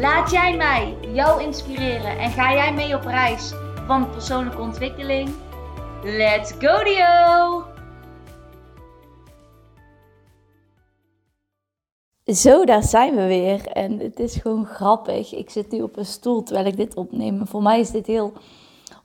Laat 0.00 0.30
jij 0.30 0.56
mij 0.56 0.96
jou 1.14 1.42
inspireren 1.42 2.18
en 2.18 2.30
ga 2.30 2.52
jij 2.52 2.74
mee 2.74 2.96
op 2.96 3.02
reis 3.02 3.52
van 3.86 4.10
persoonlijke 4.10 4.60
ontwikkeling? 4.60 5.30
Let's 6.02 6.52
go 6.52 6.84
Dio! 6.84 7.64
Zo, 12.24 12.64
daar 12.64 12.82
zijn 12.82 13.14
we 13.14 13.26
weer. 13.26 13.66
En 13.66 13.98
het 13.98 14.18
is 14.18 14.36
gewoon 14.36 14.66
grappig. 14.66 15.34
Ik 15.34 15.50
zit 15.50 15.70
nu 15.70 15.82
op 15.82 15.96
een 15.96 16.06
stoel 16.06 16.42
terwijl 16.42 16.66
ik 16.66 16.76
dit 16.76 16.96
opneem. 16.96 17.46
Voor 17.46 17.62
mij 17.62 17.80
is 17.80 17.90
dit 17.90 18.06
heel 18.06 18.32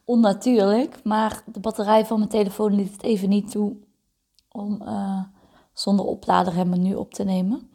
onnatuurlijk. 0.05 1.03
Maar 1.03 1.43
de 1.45 1.59
batterij 1.59 2.05
van 2.05 2.17
mijn 2.17 2.29
telefoon 2.29 2.75
liet 2.75 2.91
het 2.91 3.03
even 3.03 3.29
niet 3.29 3.51
toe 3.51 3.75
om 4.51 4.81
uh, 4.81 5.23
zonder 5.73 6.05
oplader 6.05 6.53
hem 6.53 6.81
nu 6.81 6.95
op 6.95 7.13
te 7.13 7.23
nemen. 7.23 7.70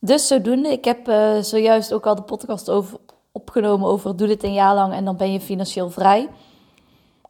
Dus 0.00 0.26
zodoende, 0.26 0.68
ik 0.68 0.84
heb 0.84 1.08
uh, 1.08 1.38
zojuist 1.38 1.92
ook 1.92 2.06
al 2.06 2.14
de 2.14 2.22
podcast 2.22 2.70
over, 2.70 2.98
opgenomen 3.32 3.88
over 3.88 4.16
doe 4.16 4.26
dit 4.26 4.42
een 4.42 4.52
jaar 4.52 4.74
lang 4.74 4.92
en 4.92 5.04
dan 5.04 5.16
ben 5.16 5.32
je 5.32 5.40
financieel 5.40 5.90
vrij. 5.90 6.28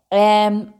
En 0.08 0.74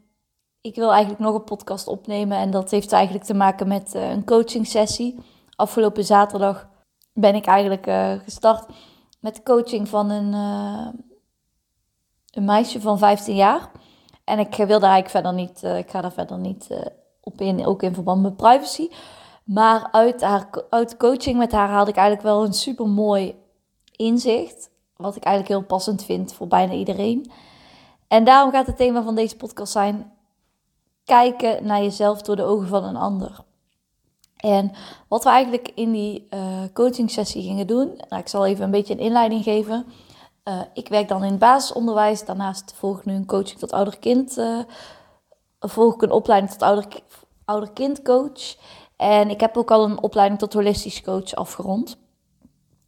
ik 0.60 0.74
wil 0.74 0.90
eigenlijk 0.90 1.20
nog 1.20 1.34
een 1.34 1.44
podcast 1.44 1.86
opnemen 1.86 2.38
en 2.38 2.50
dat 2.50 2.70
heeft 2.70 2.92
eigenlijk 2.92 3.24
te 3.24 3.34
maken 3.34 3.68
met 3.68 3.94
uh, 3.94 4.10
een 4.10 4.24
coaching 4.24 4.66
sessie. 4.66 5.18
Afgelopen 5.56 6.04
zaterdag 6.04 6.68
ben 7.12 7.34
ik 7.34 7.46
eigenlijk 7.46 7.86
uh, 7.86 8.12
gestart 8.24 8.66
met 9.20 9.42
coaching 9.42 9.88
van 9.88 10.10
een, 10.10 10.32
een 12.30 12.44
meisje 12.44 12.80
van 12.80 12.98
15 12.98 13.34
jaar. 13.34 13.70
En 14.24 14.38
ik 14.38 14.54
wil 14.54 14.80
daar 14.80 14.90
eigenlijk 14.90 15.08
verder 15.08 15.34
niet, 15.34 15.62
ik 15.62 15.90
ga 15.90 16.00
daar 16.00 16.12
verder 16.12 16.38
niet 16.38 16.68
op 17.20 17.40
in, 17.40 17.66
ook 17.66 17.82
in 17.82 17.94
verband 17.94 18.22
met 18.22 18.36
privacy. 18.36 18.88
Maar 19.46 19.88
uit, 19.90 20.22
haar, 20.22 20.48
uit 20.70 20.96
coaching 20.96 21.38
met 21.38 21.52
haar 21.52 21.68
haalde 21.68 21.90
ik 21.90 21.96
eigenlijk 21.96 22.26
wel 22.26 22.44
een 22.44 22.52
super 22.52 22.88
mooi 22.88 23.34
inzicht. 23.96 24.70
Wat 24.96 25.16
ik 25.16 25.24
eigenlijk 25.24 25.58
heel 25.58 25.66
passend 25.66 26.04
vind 26.04 26.32
voor 26.32 26.48
bijna 26.48 26.72
iedereen. 26.72 27.30
En 28.08 28.24
daarom 28.24 28.52
gaat 28.52 28.66
het 28.66 28.76
thema 28.76 29.02
van 29.02 29.14
deze 29.14 29.36
podcast 29.36 29.72
zijn: 29.72 30.12
kijken 31.04 31.66
naar 31.66 31.82
jezelf 31.82 32.22
door 32.22 32.36
de 32.36 32.42
ogen 32.42 32.68
van 32.68 32.84
een 32.84 32.96
ander. 32.96 33.44
En 34.36 34.72
wat 35.08 35.24
we 35.24 35.30
eigenlijk 35.30 35.72
in 35.74 35.92
die 35.92 36.26
uh, 36.30 36.62
coaching 36.72 37.10
sessie 37.10 37.42
gingen 37.42 37.66
doen, 37.66 37.94
nou, 38.08 38.22
ik 38.22 38.28
zal 38.28 38.46
even 38.46 38.64
een 38.64 38.70
beetje 38.70 38.94
een 38.94 39.00
inleiding 39.00 39.42
geven. 39.42 39.86
Uh, 40.44 40.60
ik 40.72 40.88
werk 40.88 41.08
dan 41.08 41.24
in 41.24 41.30
het 41.30 41.38
basisonderwijs, 41.38 42.24
daarnaast 42.24 42.72
volg 42.76 42.98
ik 42.98 43.04
nu 43.04 43.14
een 43.14 43.26
coaching 43.26 43.58
tot 43.58 43.72
ouder-kind. 43.72 44.38
Uh, 44.38 44.58
volg 45.60 45.94
ik 45.94 46.02
een 46.02 46.10
opleiding 46.10 46.52
tot 46.52 46.62
ouder, 46.62 46.86
ouder-kindcoach. 47.44 48.56
En 48.96 49.30
ik 49.30 49.40
heb 49.40 49.56
ook 49.56 49.70
al 49.70 49.84
een 49.84 50.02
opleiding 50.02 50.40
tot 50.40 50.52
holistisch 50.52 51.02
coach 51.02 51.34
afgerond. 51.34 51.96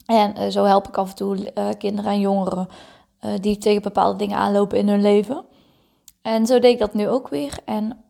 En 0.07 0.35
uh, 0.39 0.49
zo 0.49 0.65
help 0.65 0.89
ik 0.89 0.97
af 0.97 1.09
en 1.09 1.17
toe 1.17 1.37
uh, 1.37 1.69
kinderen 1.79 2.13
en 2.13 2.21
jongeren 2.21 2.69
uh, 3.21 3.31
die 3.41 3.59
tegen 3.59 3.83
bepaalde 3.83 4.19
dingen 4.19 4.37
aanlopen 4.37 4.79
in 4.79 4.89
hun 4.89 5.01
leven. 5.01 5.45
En 6.23 6.47
zo 6.47 6.59
deed 6.59 6.73
ik 6.73 6.79
dat 6.79 6.95
nu 6.95 7.09
ook 7.09 7.29
weer. 7.29 7.59
En 7.65 8.05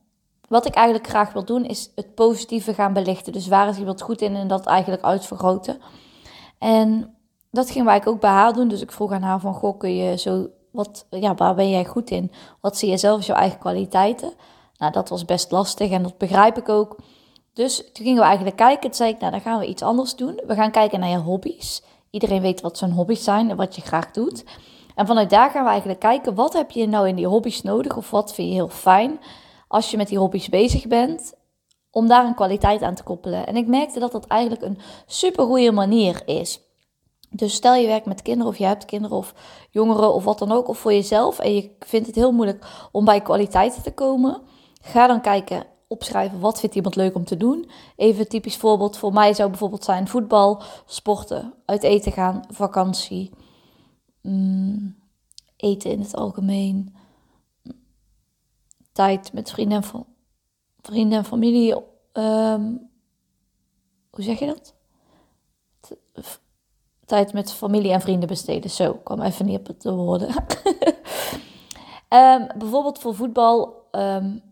wat 0.49 0.67
ik 0.67 0.75
eigenlijk 0.75 1.09
graag 1.09 1.33
wil 1.33 1.45
doen 1.45 1.65
is 1.65 1.91
het 1.95 2.15
positieve 2.15 2.75
gaan 2.75 2.93
belichten. 2.93 3.33
Dus 3.33 3.49
waar 3.49 3.69
is 3.69 3.79
iemand 3.79 4.03
goed 4.03 4.21
in 4.21 4.37
en 4.37 4.49
dat 4.49 4.67
eigenlijk 4.67 5.03
uitvergroten. 5.03 5.81
En 6.59 7.15
dat 7.51 7.71
ging 7.71 7.85
wij 7.85 8.07
ook 8.07 8.21
bij 8.21 8.31
haar 8.31 8.53
doen. 8.53 8.69
Dus 8.69 8.81
ik 8.81 8.93
vroeg 8.93 9.13
aan 9.13 9.23
haar 9.23 9.41
van, 9.41 9.55
goh, 9.55 9.79
kun 9.79 9.97
je 9.97 10.19
zo, 10.19 10.47
wat, 10.71 11.07
ja, 11.11 11.35
waar 11.35 11.55
ben 11.55 11.71
jij 11.71 11.85
goed 11.85 12.11
in? 12.11 12.33
Wat 12.61 12.77
zie 12.77 12.91
je 12.91 12.97
zelf 12.97 13.17
als 13.17 13.27
jouw 13.27 13.37
eigen 13.37 13.59
kwaliteiten? 13.59 14.33
Nou, 14.77 14.93
dat 14.93 15.09
was 15.09 15.25
best 15.25 15.51
lastig 15.51 15.91
en 15.91 16.03
dat 16.03 16.19
begrijp 16.19 16.57
ik 16.59 16.69
ook. 16.69 16.97
Dus 17.59 17.77
toen 17.77 18.05
gingen 18.05 18.21
we 18.21 18.27
eigenlijk 18.27 18.57
kijken. 18.57 18.81
Toen 18.81 18.95
zei 18.95 19.11
ik, 19.11 19.19
nou 19.21 19.33
dan 19.33 19.41
gaan 19.41 19.59
we 19.59 19.67
iets 19.67 19.83
anders 19.83 20.17
doen. 20.17 20.41
We 20.47 20.55
gaan 20.55 20.71
kijken 20.71 21.01
naar 21.01 21.09
je 21.09 21.17
hobby's. 21.17 21.83
Iedereen 22.11 22.43
weet 22.43 22.61
wat 22.61 22.79
zijn 22.79 22.91
hobby's 22.91 23.25
zijn 23.25 23.51
en 23.51 23.57
wat 23.57 23.77
je 23.77 23.83
graag 23.83 24.11
doet. 24.11 24.45
En 24.95 25.07
vanuit 25.07 25.31
daar 25.31 25.51
gaan 25.51 25.65
we 25.65 25.71
eigenlijk 25.71 26.01
kijken, 26.01 26.35
wat 26.35 26.53
heb 26.53 26.71
je 26.71 26.89
nou 26.89 27.09
in 27.09 27.15
die 27.15 27.27
hobby's 27.27 27.63
nodig? 27.63 27.97
Of 27.97 28.11
wat 28.11 28.35
vind 28.35 28.49
je 28.49 28.55
heel 28.55 28.69
fijn 28.69 29.21
als 29.69 29.91
je 29.91 29.97
met 29.97 30.09
die 30.09 30.19
hobby's 30.19 30.49
bezig 30.49 30.87
bent? 30.87 31.35
Om 31.91 32.09
daar 32.09 32.25
een 32.25 32.35
kwaliteit 32.35 32.83
aan 32.83 32.95
te 32.95 33.03
koppelen. 33.03 33.47
En 33.47 33.57
ik 33.57 33.67
merkte 33.67 33.99
dat 33.99 34.13
dat 34.13 34.27
eigenlijk 34.27 34.63
een 34.63 34.79
super 35.07 35.45
goede 35.45 35.73
manier 35.73 36.23
is. 36.27 36.61
Dus 37.31 37.55
stel 37.55 37.75
je 37.75 37.87
werkt 37.87 38.07
met 38.07 38.23
kinderen 38.23 38.53
of 38.53 38.59
je 38.59 38.65
hebt 38.65 38.85
kinderen 38.85 39.17
of 39.17 39.35
jongeren 39.71 40.15
of 40.15 40.25
wat 40.25 40.39
dan 40.39 40.53
ook. 40.53 40.69
Of 40.69 40.79
voor 40.79 40.93
jezelf 40.93 41.39
en 41.39 41.55
je 41.55 41.71
vindt 41.79 42.07
het 42.07 42.17
heel 42.17 42.33
moeilijk 42.33 42.89
om 42.93 43.05
bij 43.05 43.21
kwaliteiten 43.21 43.83
te 43.83 43.93
komen. 43.93 44.43
Ga 44.83 45.07
dan 45.07 45.21
kijken, 45.21 45.67
opschrijven 45.89 46.41
wat 46.41 46.61
vindt 46.61 46.75
iemand 46.75 46.97
leuk 46.97 47.15
om 47.15 47.25
te 47.25 47.37
doen. 47.37 47.71
Even 47.97 48.29
typisch 48.29 48.57
voorbeeld 48.57 48.97
voor 48.97 49.13
mij 49.13 49.35
zou 49.35 49.49
bijvoorbeeld 49.49 49.85
zijn 49.85 50.09
voetbal, 50.09 50.63
sporten, 50.87 51.55
uit 51.65 51.83
eten 51.83 52.13
gaan, 52.13 52.45
vakantie, 52.49 53.31
mm, 54.23 54.97
eten 55.57 55.91
in 55.91 56.01
het 56.01 56.15
algemeen, 56.15 56.95
tijd 58.93 59.33
met 59.33 59.51
vrienden 59.51 59.83
en, 59.83 60.07
vrienden 60.81 61.19
en 61.19 61.25
familie. 61.25 61.75
Um, 62.13 62.91
hoe 64.11 64.25
zeg 64.25 64.39
je 64.39 64.47
dat? 64.47 64.75
Tijd 67.05 67.33
met 67.33 67.53
familie 67.53 67.93
en 67.93 68.01
vrienden 68.01 68.29
besteden. 68.29 68.71
Zo, 68.71 68.95
kwam 68.95 69.21
even 69.21 69.47
niet 69.47 69.59
op 69.59 69.67
het 69.67 69.85
woorden. 69.85 70.29
um, 72.09 72.47
bijvoorbeeld 72.59 72.99
voor 72.99 73.15
voetbal 73.15 73.87
um, 73.93 74.48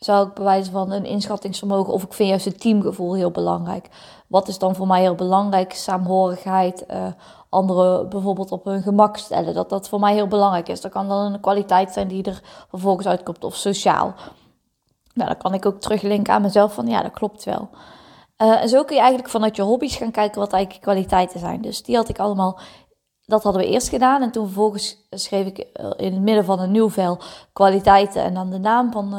zou 0.00 0.28
ik 0.28 0.34
bewijzen 0.34 0.72
van 0.72 0.90
een 0.90 1.04
inschattingsvermogen 1.04 1.92
of 1.92 2.02
ik 2.02 2.12
vind 2.12 2.28
juist 2.28 2.44
het 2.44 2.60
teamgevoel 2.60 3.14
heel 3.14 3.30
belangrijk. 3.30 3.88
Wat 4.26 4.48
is 4.48 4.58
dan 4.58 4.74
voor 4.74 4.86
mij 4.86 5.00
heel 5.00 5.14
belangrijk? 5.14 5.72
Saamhorigheid, 5.72 6.84
uh, 6.90 7.06
anderen 7.48 8.08
bijvoorbeeld 8.08 8.52
op 8.52 8.64
hun 8.64 8.82
gemak 8.82 9.16
stellen. 9.16 9.54
Dat 9.54 9.68
dat 9.68 9.88
voor 9.88 10.00
mij 10.00 10.14
heel 10.14 10.26
belangrijk 10.26 10.68
is. 10.68 10.80
Dat 10.80 10.92
kan 10.92 11.08
dan 11.08 11.32
een 11.32 11.40
kwaliteit 11.40 11.92
zijn 11.92 12.08
die 12.08 12.22
er 12.22 12.42
vervolgens 12.68 13.06
uitkomt 13.06 13.44
of 13.44 13.56
sociaal. 13.56 14.14
Nou, 15.14 15.28
dan 15.28 15.38
kan 15.38 15.54
ik 15.54 15.66
ook 15.66 15.80
teruglinken 15.80 16.34
aan 16.34 16.42
mezelf 16.42 16.74
van 16.74 16.86
ja, 16.86 17.02
dat 17.02 17.12
klopt 17.12 17.44
wel. 17.44 17.68
Uh, 18.42 18.62
en 18.62 18.68
zo 18.68 18.84
kun 18.84 18.94
je 18.94 19.00
eigenlijk 19.00 19.30
vanuit 19.30 19.56
je 19.56 19.62
hobby's 19.62 19.96
gaan 19.96 20.10
kijken 20.10 20.40
wat 20.40 20.52
eigenlijk 20.52 20.82
kwaliteiten 20.82 21.40
zijn. 21.40 21.60
Dus 21.60 21.82
die 21.82 21.96
had 21.96 22.08
ik 22.08 22.18
allemaal 22.18 22.58
dat 23.30 23.42
hadden 23.42 23.62
we 23.62 23.68
eerst 23.68 23.88
gedaan. 23.88 24.22
En 24.22 24.30
toen 24.30 24.44
vervolgens 24.44 25.06
schreef 25.10 25.46
ik 25.46 25.58
eh, 25.58 25.90
in 25.96 26.12
het 26.12 26.22
midden 26.22 26.44
van 26.44 26.60
een 26.60 26.70
nieuw 26.70 26.90
vel 26.90 27.18
kwaliteiten 27.52 28.22
en 28.22 28.34
dan 28.34 28.50
de 28.50 28.58
naam 28.58 28.92
van 28.92 29.14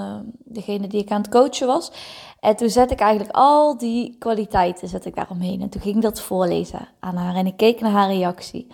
degene 0.51 0.87
die 0.87 1.01
ik 1.01 1.11
aan 1.11 1.21
het 1.21 1.31
coachen 1.31 1.67
was. 1.67 1.91
En 2.39 2.55
toen 2.55 2.69
zet 2.69 2.91
ik 2.91 2.99
eigenlijk 2.99 3.35
al 3.35 3.77
die 3.77 4.15
kwaliteiten 4.19 4.87
zet 4.87 5.05
ik 5.05 5.15
daaromheen. 5.15 5.61
En 5.61 5.69
toen 5.69 5.81
ging 5.81 5.95
ik 5.95 6.01
dat 6.01 6.21
voorlezen 6.21 6.87
aan 6.99 7.15
haar 7.15 7.35
en 7.35 7.45
ik 7.45 7.57
keek 7.57 7.81
naar 7.81 7.91
haar 7.91 8.09
reactie. 8.09 8.67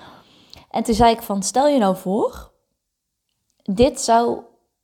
En 0.69 0.83
toen 0.83 0.95
zei 0.95 1.11
ik 1.11 1.21
van, 1.21 1.43
stel 1.43 1.67
je 1.67 1.79
nou 1.79 1.95
voor, 1.95 2.51
dit 3.63 4.01
zou, 4.01 4.39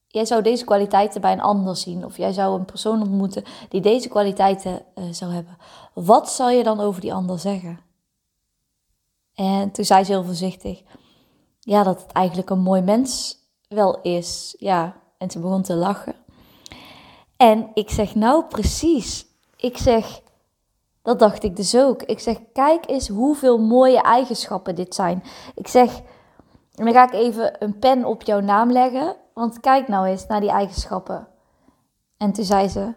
jij 0.08 0.26
zou 0.26 0.42
deze 0.42 0.66
kwaliteiten 0.66 1.22
bij 1.22 1.32
een 1.32 1.42
ander 1.42 1.76
zien. 1.76 2.06
Of 2.06 2.18
jij 2.18 2.34
zou 2.34 2.60
een 2.60 2.66
persoon 2.66 3.02
ontmoeten 3.02 3.44
die 3.70 3.82
deze 3.82 4.08
kwaliteiten 4.08 4.82
uh, 4.96 5.04
zou 5.12 5.32
hebben. 5.32 5.58
Wat 5.94 6.32
zou 6.32 6.52
je 6.52 6.64
dan 6.64 6.80
over 6.80 7.02
die 7.02 7.14
ander 7.14 7.40
zeggen? 7.40 7.80
En 9.34 9.72
toen 9.72 9.86
zei 9.86 10.04
ze 10.04 10.12
heel 10.12 10.24
voorzichtig, 10.24 10.82
ja, 11.60 11.84
dat 11.84 12.02
het 12.02 12.12
eigenlijk 12.12 12.50
een 12.50 12.62
mooi 12.62 12.82
mens 12.82 13.38
wel 13.68 14.02
is. 14.02 14.56
Ja, 14.60 15.02
en 15.18 15.32
ze 15.32 15.40
begon 15.40 15.62
te 15.62 15.76
lachen. 15.76 16.16
En 17.38 17.72
ik 17.74 17.90
zeg, 17.90 18.16
nou 18.16 18.44
precies. 18.46 19.26
Ik 19.56 19.78
zeg, 19.78 20.22
dat 21.02 21.20
dacht 21.20 21.44
ik 21.44 21.56
dus 21.56 21.76
ook. 21.76 22.04
Ik 22.04 22.20
zeg, 22.20 22.38
kijk 22.54 22.90
eens 22.90 23.08
hoeveel 23.08 23.58
mooie 23.58 24.02
eigenschappen 24.02 24.76
dit 24.76 24.96
zijn. 24.96 25.24
Ik 25.56 25.68
zeg, 25.68 26.02
dan 26.72 26.94
ga 26.94 27.04
ik 27.04 27.14
even 27.14 27.64
een 27.64 27.80
pen 27.80 28.06
op 28.06 28.22
jouw 28.22 28.40
naam 28.40 28.72
leggen. 28.72 29.16
Want 29.34 29.60
kijk 29.60 29.88
nou 29.88 30.08
eens 30.08 30.28
naar 30.28 30.40
die 30.40 30.50
eigenschappen. 30.50 31.28
En 32.18 32.34
toen 32.34 32.46
zei 32.46 32.68
ze, 32.68 32.94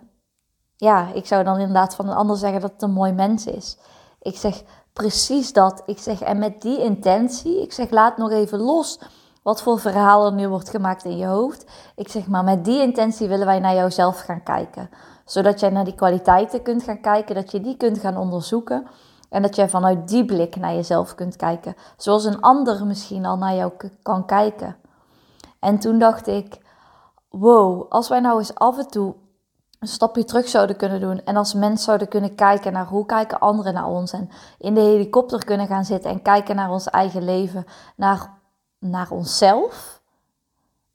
ja, 0.76 1.12
ik 1.12 1.26
zou 1.26 1.44
dan 1.44 1.58
inderdaad 1.58 1.94
van 1.94 2.08
een 2.08 2.16
ander 2.16 2.36
zeggen 2.36 2.60
dat 2.60 2.72
het 2.72 2.82
een 2.82 2.90
mooi 2.90 3.12
mens 3.12 3.46
is. 3.46 3.78
Ik 4.20 4.36
zeg, 4.36 4.62
precies 4.92 5.52
dat. 5.52 5.82
Ik 5.86 5.98
zeg, 5.98 6.20
en 6.20 6.38
met 6.38 6.62
die 6.62 6.82
intentie, 6.82 7.62
ik 7.62 7.72
zeg, 7.72 7.90
laat 7.90 8.16
nog 8.16 8.30
even 8.30 8.58
los 8.58 9.00
wat 9.46 9.62
voor 9.62 9.78
verhaal 9.78 10.26
er 10.26 10.32
nu 10.32 10.48
wordt 10.48 10.70
gemaakt 10.70 11.04
in 11.04 11.16
je 11.16 11.26
hoofd. 11.26 11.64
Ik 11.96 12.08
zeg, 12.08 12.26
maar 12.26 12.44
met 12.44 12.64
die 12.64 12.82
intentie 12.82 13.28
willen 13.28 13.46
wij 13.46 13.58
naar 13.58 13.74
jouzelf 13.74 14.20
gaan 14.20 14.42
kijken. 14.42 14.90
Zodat 15.24 15.60
jij 15.60 15.70
naar 15.70 15.84
die 15.84 15.94
kwaliteiten 15.94 16.62
kunt 16.62 16.82
gaan 16.82 17.00
kijken, 17.00 17.34
dat 17.34 17.50
je 17.50 17.60
die 17.60 17.76
kunt 17.76 17.98
gaan 17.98 18.16
onderzoeken. 18.16 18.86
En 19.28 19.42
dat 19.42 19.56
jij 19.56 19.68
vanuit 19.68 20.08
die 20.08 20.24
blik 20.24 20.56
naar 20.56 20.74
jezelf 20.74 21.14
kunt 21.14 21.36
kijken. 21.36 21.76
Zoals 21.96 22.24
een 22.24 22.40
ander 22.40 22.86
misschien 22.86 23.26
al 23.26 23.36
naar 23.36 23.54
jou 23.54 23.72
kan 24.02 24.26
kijken. 24.26 24.76
En 25.60 25.78
toen 25.78 25.98
dacht 25.98 26.26
ik, 26.26 26.58
wow, 27.28 27.86
als 27.88 28.08
wij 28.08 28.20
nou 28.20 28.38
eens 28.38 28.54
af 28.54 28.78
en 28.78 28.88
toe 28.88 29.14
een 29.78 29.88
stapje 29.88 30.24
terug 30.24 30.48
zouden 30.48 30.76
kunnen 30.76 31.00
doen. 31.00 31.24
En 31.24 31.36
als 31.36 31.54
mens 31.54 31.84
zouden 31.84 32.08
kunnen 32.08 32.34
kijken 32.34 32.72
naar 32.72 32.86
hoe 32.86 33.06
kijken 33.06 33.40
anderen 33.40 33.74
naar 33.74 33.88
ons. 33.88 34.12
En 34.12 34.30
in 34.58 34.74
de 34.74 34.80
helikopter 34.80 35.44
kunnen 35.44 35.66
gaan 35.66 35.84
zitten 35.84 36.10
en 36.10 36.22
kijken 36.22 36.56
naar 36.56 36.70
ons 36.70 36.86
eigen 36.86 37.24
leven. 37.24 37.64
Naar, 37.96 38.34
naar 38.78 39.10
onszelf. 39.10 40.02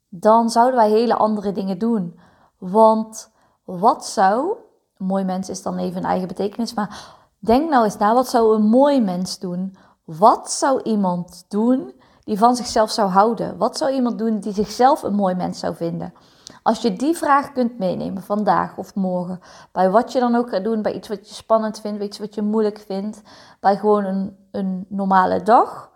Dan 0.08 0.50
zouden 0.50 0.76
wij 0.76 0.90
hele 0.90 1.14
andere 1.16 1.52
dingen 1.52 1.78
doen. 1.78 2.18
Want 2.58 3.30
wat 3.64 4.06
zou, 4.06 4.56
mooi 4.96 5.24
mens 5.24 5.48
is 5.48 5.62
dan 5.62 5.78
even 5.78 5.96
een 5.96 6.08
eigen 6.08 6.28
betekenis, 6.28 6.74
maar 6.74 7.16
denk 7.38 7.70
nou 7.70 7.84
eens 7.84 7.96
na, 7.96 8.14
wat 8.14 8.28
zou 8.28 8.54
een 8.54 8.66
mooi 8.66 9.00
mens 9.00 9.38
doen? 9.38 9.76
Wat 10.04 10.52
zou 10.52 10.82
iemand 10.82 11.44
doen 11.48 11.92
die 12.24 12.38
van 12.38 12.56
zichzelf 12.56 12.90
zou 12.90 13.10
houden? 13.10 13.56
Wat 13.58 13.76
zou 13.76 13.92
iemand 13.92 14.18
doen 14.18 14.40
die 14.40 14.52
zichzelf 14.52 15.02
een 15.02 15.14
mooi 15.14 15.34
mens 15.34 15.58
zou 15.58 15.74
vinden? 15.74 16.14
Als 16.62 16.82
je 16.82 16.92
die 16.92 17.16
vraag 17.16 17.52
kunt 17.52 17.78
meenemen 17.78 18.22
vandaag 18.22 18.76
of 18.76 18.94
morgen, 18.94 19.40
bij 19.72 19.90
wat 19.90 20.12
je 20.12 20.20
dan 20.20 20.34
ook 20.34 20.48
gaat 20.50 20.64
doen, 20.64 20.82
bij 20.82 20.92
iets 20.92 21.08
wat 21.08 21.28
je 21.28 21.34
spannend 21.34 21.80
vindt, 21.80 21.98
bij 21.98 22.06
iets 22.06 22.18
wat 22.18 22.34
je 22.34 22.42
moeilijk 22.42 22.78
vindt, 22.78 23.22
bij 23.60 23.76
gewoon 23.76 24.04
een, 24.04 24.36
een 24.50 24.86
normale 24.88 25.42
dag, 25.42 25.90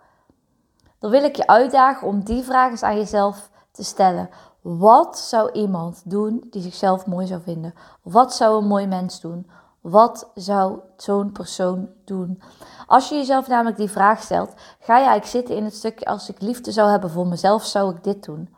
dan 0.99 1.11
wil 1.11 1.23
ik 1.23 1.35
je 1.35 1.47
uitdagen 1.47 2.07
om 2.07 2.23
die 2.23 2.43
vraag 2.43 2.71
eens 2.71 2.83
aan 2.83 2.97
jezelf 2.97 3.49
te 3.71 3.83
stellen. 3.83 4.29
Wat 4.61 5.19
zou 5.19 5.51
iemand 5.51 6.01
doen 6.05 6.47
die 6.49 6.61
zichzelf 6.61 7.05
mooi 7.05 7.27
zou 7.27 7.41
vinden? 7.41 7.73
Wat 8.01 8.35
zou 8.35 8.57
een 8.57 8.67
mooi 8.67 8.87
mens 8.87 9.21
doen? 9.21 9.49
Wat 9.81 10.31
zou 10.35 10.79
zo'n 10.97 11.31
persoon 11.31 11.89
doen? 12.05 12.41
Als 12.87 13.09
je 13.09 13.15
jezelf 13.15 13.47
namelijk 13.47 13.77
die 13.77 13.89
vraag 13.89 14.21
stelt, 14.21 14.53
ga 14.79 14.97
je 14.97 15.05
eigenlijk 15.05 15.25
zitten 15.25 15.55
in 15.55 15.63
het 15.63 15.75
stukje 15.75 16.05
als 16.05 16.29
ik 16.29 16.41
liefde 16.41 16.71
zou 16.71 16.89
hebben 16.89 17.09
voor 17.09 17.27
mezelf, 17.27 17.63
zou 17.65 17.95
ik 17.95 18.03
dit 18.03 18.23
doen. 18.23 18.55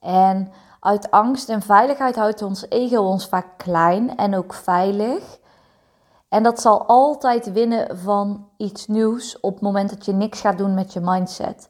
En 0.00 0.52
uit 0.80 1.10
angst 1.10 1.48
en 1.48 1.62
veiligheid 1.62 2.16
houdt 2.16 2.42
ons 2.42 2.66
ego 2.68 3.00
ons 3.00 3.26
vaak 3.26 3.46
klein 3.56 4.16
en 4.16 4.36
ook 4.36 4.54
veilig. 4.54 5.38
En 6.28 6.42
dat 6.42 6.60
zal 6.60 6.86
altijd 6.86 7.52
winnen 7.52 7.98
van 7.98 8.48
iets 8.56 8.86
nieuws 8.86 9.40
op 9.40 9.52
het 9.52 9.62
moment 9.62 9.90
dat 9.90 10.04
je 10.04 10.12
niks 10.12 10.40
gaat 10.40 10.58
doen 10.58 10.74
met 10.74 10.92
je 10.92 11.00
mindset. 11.00 11.68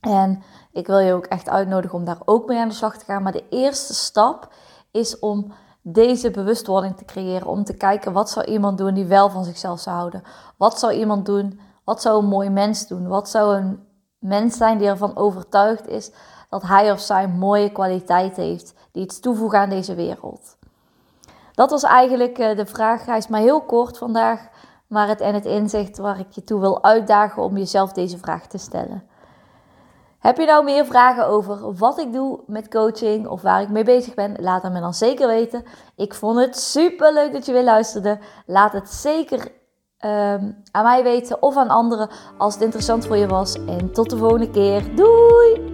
En 0.00 0.42
ik 0.72 0.86
wil 0.86 0.98
je 0.98 1.12
ook 1.12 1.26
echt 1.26 1.48
uitnodigen 1.48 1.98
om 1.98 2.04
daar 2.04 2.20
ook 2.24 2.46
mee 2.46 2.58
aan 2.58 2.68
de 2.68 2.74
slag 2.74 2.98
te 2.98 3.04
gaan. 3.04 3.22
Maar 3.22 3.32
de 3.32 3.48
eerste 3.48 3.94
stap 3.94 4.52
is 4.90 5.18
om 5.18 5.52
deze 5.82 6.30
bewustwording 6.30 6.96
te 6.96 7.04
creëren. 7.04 7.46
Om 7.46 7.64
te 7.64 7.76
kijken 7.76 8.12
wat 8.12 8.30
zou 8.30 8.46
iemand 8.46 8.78
doen 8.78 8.94
die 8.94 9.04
wel 9.04 9.30
van 9.30 9.44
zichzelf 9.44 9.80
zou 9.80 9.96
houden. 9.96 10.22
Wat 10.56 10.78
zou 10.78 10.92
iemand 10.92 11.26
doen? 11.26 11.60
Wat 11.84 12.02
zou 12.02 12.22
een 12.22 12.28
mooi 12.28 12.50
mens 12.50 12.86
doen? 12.86 13.08
Wat 13.08 13.28
zou 13.28 13.56
een 13.56 13.86
mens 14.18 14.56
zijn 14.56 14.78
die 14.78 14.88
ervan 14.88 15.16
overtuigd 15.16 15.88
is 15.88 16.12
dat 16.48 16.62
hij 16.62 16.92
of 16.92 17.00
zij 17.00 17.28
mooie 17.28 17.72
kwaliteit 17.72 18.36
heeft 18.36 18.74
die 18.92 19.02
iets 19.02 19.20
toevoegen 19.20 19.58
aan 19.58 19.68
deze 19.68 19.94
wereld. 19.94 20.56
Dat 21.60 21.70
was 21.70 21.82
eigenlijk 21.82 22.38
eh, 22.38 22.56
de 22.56 22.66
vraag. 22.66 23.06
Hij 23.06 23.16
is 23.16 23.28
maar 23.28 23.40
heel 23.40 23.60
kort 23.60 23.98
vandaag, 23.98 24.48
maar 24.86 25.08
het 25.08 25.20
en 25.20 25.34
het 25.34 25.44
inzicht 25.44 25.98
waar 25.98 26.18
ik 26.18 26.30
je 26.30 26.44
toe 26.44 26.60
wil 26.60 26.84
uitdagen 26.84 27.42
om 27.42 27.56
jezelf 27.56 27.92
deze 27.92 28.18
vraag 28.18 28.46
te 28.46 28.58
stellen. 28.58 29.02
Heb 30.18 30.36
je 30.36 30.46
nou 30.46 30.64
meer 30.64 30.84
vragen 30.84 31.26
over 31.26 31.74
wat 31.74 31.98
ik 31.98 32.12
doe 32.12 32.40
met 32.46 32.68
coaching 32.68 33.28
of 33.28 33.42
waar 33.42 33.62
ik 33.62 33.68
mee 33.68 33.84
bezig 33.84 34.14
ben? 34.14 34.34
Laat 34.38 34.62
het 34.62 34.72
me 34.72 34.80
dan 34.80 34.94
zeker 34.94 35.26
weten. 35.26 35.64
Ik 35.96 36.14
vond 36.14 36.38
het 36.38 36.58
super 36.58 37.12
leuk 37.12 37.32
dat 37.32 37.46
je 37.46 37.52
weer 37.52 37.64
luisterde. 37.64 38.18
Laat 38.46 38.72
het 38.72 38.88
zeker 38.88 39.52
ehm, 39.98 40.52
aan 40.70 40.84
mij 40.84 41.02
weten 41.02 41.42
of 41.42 41.56
aan 41.56 41.68
anderen 41.68 42.08
als 42.38 42.54
het 42.54 42.62
interessant 42.62 43.06
voor 43.06 43.16
je 43.16 43.26
was. 43.26 43.64
En 43.64 43.92
tot 43.92 44.10
de 44.10 44.16
volgende 44.16 44.50
keer. 44.50 44.94
Doei! 44.94 45.69